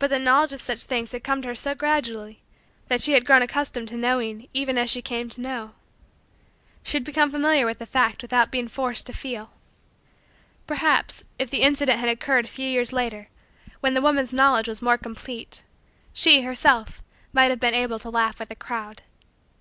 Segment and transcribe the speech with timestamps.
[0.00, 2.42] But the knowledge of such things had come to her so gradually
[2.88, 5.74] that she had grown accustomed to knowing even as she came to know.
[6.82, 9.52] She had become familiar with the fact without being forced to feel.
[10.66, 13.28] Perhaps, if the incident had occurred a few years later,
[13.78, 15.62] when the woman's knowledge was more complete,
[16.12, 19.02] she, herself, might have been able to laugh with the crowd.